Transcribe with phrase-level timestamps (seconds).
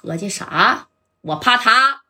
[0.00, 0.86] 合计啥？
[1.22, 2.02] 我怕他。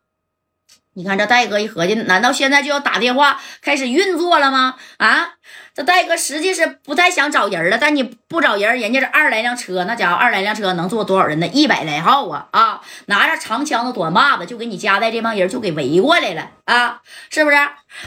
[0.93, 4.75] 你看这戴哥一合计，难道现在就要打电话开始运作了吗？
[4.99, 5.35] 啊，
[5.73, 11.47] 这戴哥实际是不太想找人了，但你不找人，人家这二来辆车，那家伙二来辆车能坐多少人呢？
[11.47, 12.83] 一百来号啊啊！
[13.07, 17.01] 拿着长枪的短把子，就给你夹带这帮人就给围过来了啊，
[17.31, 17.57] 是不是？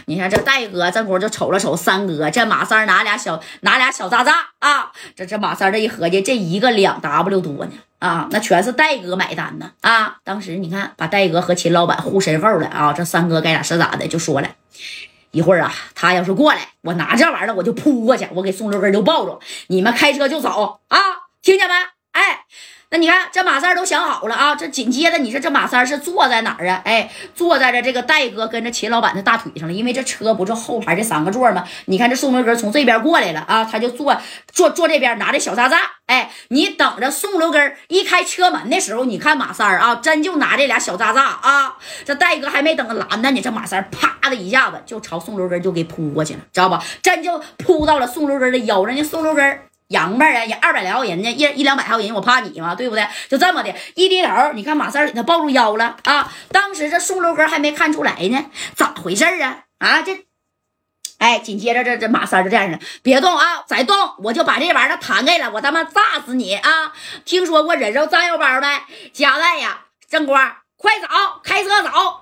[0.05, 7.71] 你看这戴哥这会就瞅了瞅三哥，这马三拿俩小拿俩小渣渣啊，这这马三这一合计，这一个两 W 多呢。
[7.99, 9.73] 啊，那全是戴哥买单呢！
[9.81, 12.91] 啊，当时你看，把戴哥和秦老板护身后了啊！
[12.93, 14.49] 这三哥该咋是咋的，就说了
[15.29, 20.97] 一会儿啊，他要是过来，我拿这玩意儿我就扑过去，我给宋六根就抱住，你们开车就走啊！
[21.43, 21.75] 听见没？
[22.93, 24.53] 那你看，这马三都想好了啊！
[24.53, 26.81] 这紧接着，你说这马三是坐在哪儿啊？
[26.83, 29.73] 哎，坐在了这个戴哥跟着秦老板的大腿上了。
[29.73, 31.63] 因为这车不是后排这三个座吗？
[31.85, 34.17] 你看这宋六根从这边过来了啊，他就坐
[34.51, 35.77] 坐坐这边，拿着小扎扎。
[36.07, 41.77] 哎，你等着宋六根一开车门的时候，你看马三啊，真就拿这俩小扎扎啊。
[42.03, 46.83] 这戴哥还没等拦呢，你这马三啪的一下子就朝宋六根就给扑过去了，知道吧？
[47.01, 48.93] 真就扑到了宋六根的腰上。
[48.93, 49.70] 那宋六根。
[49.91, 52.73] 洋巴啊，也二百来号人呢，一一两百号人，我怕你吗？
[52.73, 53.05] 对不对？
[53.29, 56.31] 就这么的一低头，你看马三给他抱住腰了啊！
[56.51, 59.65] 当时这宋六哥还没看出来呢，咋回事啊？
[59.79, 60.25] 啊，这，
[61.19, 66.93] 哎，紧接着这这马三就这样的，别动啊，再动我就把这玩意儿弹开了，我他妈炸死你啊！
[67.25, 68.67] 听说过人肉炸药包没？
[69.13, 70.55] 夹带呀，正光。
[70.77, 71.07] 快走，
[71.43, 72.20] 开车走！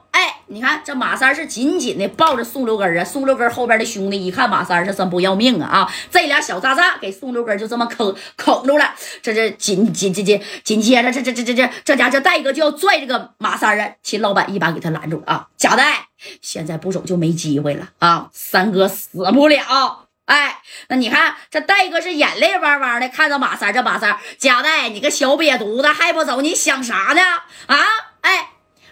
[0.52, 3.04] 你看这马三是紧紧的抱着宋六根啊。
[3.04, 5.94] 宋六根后边的兄弟一看马三是真不要命啊啊！
[6.10, 8.94] 这俩小渣渣给宋六根就这么坑坑住了。
[9.22, 13.92] 这这紧紧紧紧紧接着这这这这这这家这戴哥就要拽这个马三啊。
[14.02, 15.48] 秦老板一把给他拦住啊！
[15.56, 16.08] 贾戴，
[16.42, 18.30] 现在不走就没机会了啊！
[18.34, 20.08] 三哥死不了。
[20.26, 26.42] 哎，那你看这戴哥是眼泪汪汪的看着马三，这马三贾戴，你个小瘪犊子还不走？
[26.42, 27.22] 你想啥呢？
[27.68, 27.78] 啊！
[28.22, 28.50] 哎，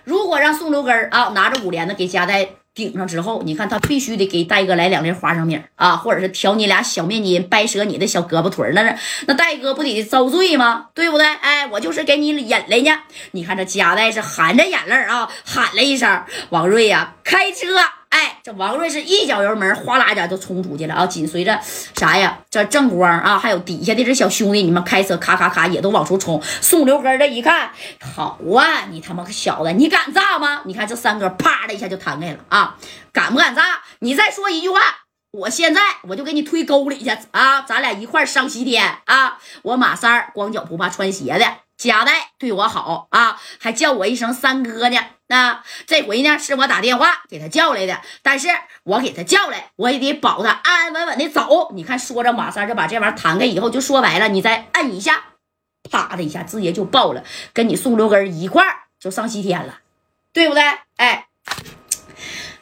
[0.08, 10.86] 如果让宋留根啊拿着五连子给夹带顶上之后，你看他必须得给戴哥来两粒花生米啊，或者是挑你俩小面筋，掰折你的小胳膊腿那那戴哥不得遭罪吗？
[10.94, 11.28] 对不对？
[11.28, 13.02] 哎，我就是给你引来呢。
[13.32, 17.67] 你看这夹带是含着眼泪啊，喊了一声：“王瑞呀，开车！”
[18.17, 21.05] 哎，这王瑞是一脚油门，哗啦一下就冲出去了啊！
[21.05, 21.60] 紧随着
[21.95, 22.39] 啥呀？
[22.50, 26.42] 这正光啊，还有底下的这小兄弟，你们开车咔咔咔也都往出冲。
[26.60, 27.70] 宋留根这一看，
[28.16, 30.61] 好啊，你他妈个小子，你敢炸吗？
[30.66, 32.76] 你看这三哥啪的一下就弹开了啊！
[33.14, 33.83] 敢不敢炸？
[34.00, 34.80] 你再说一句话，
[35.30, 35.80] 我现在
[36.10, 37.61] 我就给你推沟里去啊！
[37.61, 39.38] 咱俩一块上西天啊！
[39.61, 41.45] 我马三光脚不怕穿鞋的，
[41.77, 44.99] 贾代对我好啊，还叫我一声三哥呢。
[45.27, 48.48] 那这回呢，是我打电话给他叫来的，但是
[48.83, 51.71] 我给他叫来，我也得保他安安稳稳的走。
[51.73, 55.23] 你看，说着马三就把这玩意儿弹开以后，就说白了，你再摁一下，
[55.92, 57.23] 啪的一下，直接就爆了，
[57.54, 59.80] 跟你宋六根一块儿就上西天了，
[60.33, 60.64] 对不对？
[60.95, 61.27] 哎。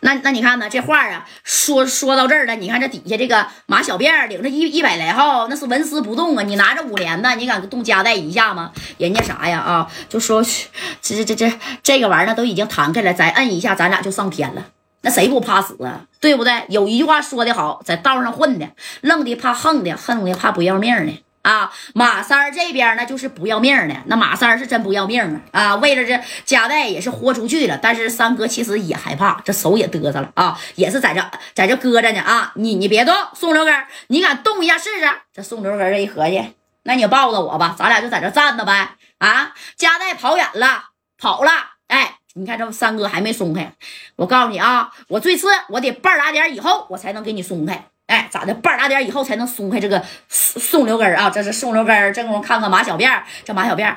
[0.02, 0.70] 那那你看呢？
[0.70, 2.56] 这话啊，说说到这儿了。
[2.56, 6.44] 你看这底下这个马小辫领着一一百来号，那是纹丝不动啊。
[6.44, 8.72] 你拿着五连的，你敢动夹带一下吗？
[8.98, 9.92] 人家啥呀啊？
[10.08, 10.44] 就说
[11.02, 14.66] 这这这这这个玩意儿都已经弹开了，再摁一下，咱俩就上天了。
[15.02, 16.02] 那谁不怕死啊？
[16.20, 16.64] 对不对？
[16.70, 18.68] 有一句话说的好，在道上混的，
[19.02, 21.25] 愣的怕横的，横的怕不要命的。
[21.46, 23.96] 啊，马三儿这边呢，就是不要命的。
[24.08, 25.62] 那马三是真不要命啊！
[25.62, 27.78] 啊，为了这夹带也是豁出去了。
[27.80, 31.24] 但是三哥其实也害怕，这手也嘚瑟了啊，也是在这
[31.54, 32.52] 在这搁着呢啊！
[32.56, 35.08] 你你别动，宋六根，你敢动一下试试？
[35.32, 38.96] 这宋六根这一合计，那你抱着我吧，咱俩就在这站着呗。
[39.20, 40.86] 啊，夹带跑远了，
[41.20, 41.52] 跑了。
[41.88, 43.72] 哎，你看这三哥还没松开。
[44.16, 47.86] 我告诉你啊，我最次我得半打点以后，我才能给你松开。
[48.08, 48.54] 哎，咋的？
[48.54, 51.30] 半打点以后才能松开这个宋宋六根啊！
[51.30, 53.96] 这是宋六根，正宫看看马小辫这马小辫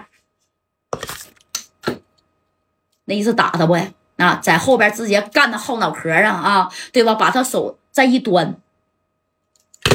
[3.04, 3.74] 那意思打他不？
[4.16, 7.14] 啊，在后边直接干到后脑壳上啊，对吧？
[7.14, 8.56] 把他手再一端，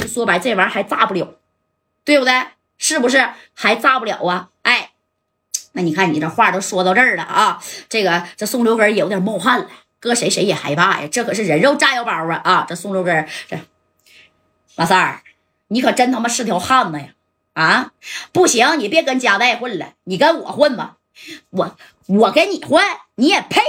[0.08, 1.36] 说白这玩意儿还炸不了，
[2.06, 2.34] 对不对？
[2.78, 4.50] 是不是还炸不了啊？
[4.62, 4.92] 哎，
[5.72, 9.68] 那你看你这话都说到这儿了啊，这个这宋六根也有点冒汗了，
[10.00, 12.42] 搁谁谁也害怕呀，这可是人肉炸药包啊！
[12.44, 13.58] 啊，这宋六根这。
[14.76, 15.22] 马三儿，
[15.68, 17.08] 你可真他妈是条汉子呀！
[17.54, 17.92] 啊，
[18.32, 20.98] 不行，你别跟家代混了，你跟我混吧。
[21.52, 21.78] 我
[22.08, 22.84] 我跟你混，
[23.16, 23.62] 你也配？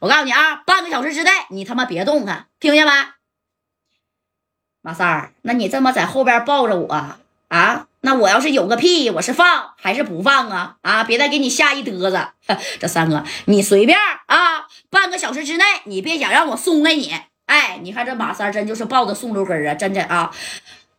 [0.00, 2.92] 我告诉你啊，半个小时之内你他妈别动弹，听见没？
[4.80, 7.18] 马三儿，那你这么在后边抱着我
[7.48, 7.86] 啊？
[8.00, 10.76] 那我要是有个屁，我是放还是不放啊？
[10.80, 12.32] 啊，别再给你吓一嘚瑟。
[12.80, 17.12] 这三哥，你随便啊，半个小时之内你别想让我松开你。
[17.48, 20.30] 哎，你看这马三真就是抱着宋六根啊，真的啊，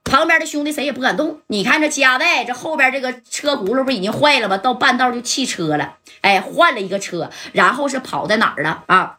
[0.03, 1.39] 旁边的兄弟谁也不敢动。
[1.47, 4.57] 你看这加代，这后边这个车轱辘不已经坏了吗？
[4.57, 9.18] 到半道就弃车了，哎，换了一个车，然后是跑在哪儿了啊？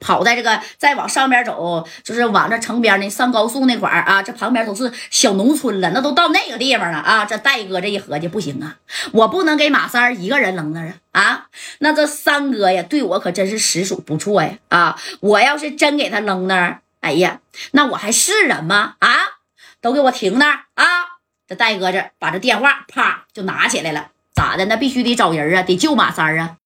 [0.00, 7.24] 跑在这个再往上边走，就是往这城边呢，上高速那块儿啊，这旁边都是小农村了，那都到那个地方了啊。
[7.24, 8.76] 这戴哥这一合计，不行啊，
[9.12, 11.46] 我不能给马三一个人扔那儿啊啊！
[11.78, 15.00] 那这三哥呀，对我可真是实属不错呀啊！
[15.20, 17.40] 我要是真给他扔那儿，哎呀，
[17.72, 18.96] 那我还是人吗？
[18.98, 19.08] 啊！
[19.80, 20.84] 都给我停那儿啊！
[21.46, 24.64] 这戴哥这把这电话啪就拿起来了，咋的？
[24.64, 26.56] 那必须得找人啊，得救马三啊！